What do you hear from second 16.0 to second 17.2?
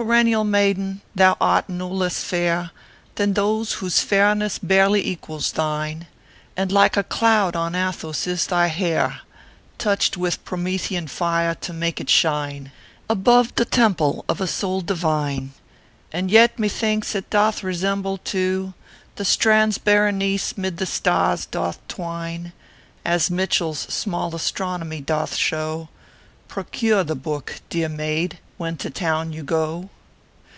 And yet, methinks,